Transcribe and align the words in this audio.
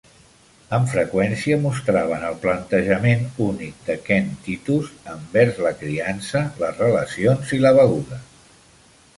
Amb 0.77 0.87
freqüència 0.93 1.57
mostraven 1.65 2.25
el 2.29 2.37
plantejament 2.45 3.21
únic 3.49 3.85
de 3.91 3.97
Ken 4.09 4.31
Titus 4.47 4.89
envers 5.17 5.63
la 5.67 5.75
criança, 5.83 6.45
les 6.65 6.83
relacions 6.87 7.55
i 7.61 7.65
la 7.67 7.77
beguda. 7.83 8.23